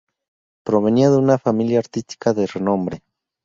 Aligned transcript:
Provenía 0.63 1.11
de 1.11 1.17
una 1.17 1.37
familia 1.37 1.77
artística 1.77 2.33
de 2.33 2.47
renombre. 2.47 3.03